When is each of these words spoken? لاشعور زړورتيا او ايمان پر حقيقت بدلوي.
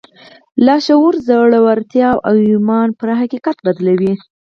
لاشعور 0.65 1.13
زړورتيا 1.27 2.09
او 2.27 2.35
ايمان 2.47 2.89
پر 2.99 3.09
حقيقت 3.21 3.57
بدلوي. 3.65 4.13